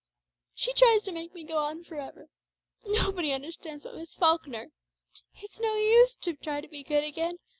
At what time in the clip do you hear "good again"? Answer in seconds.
6.81-7.37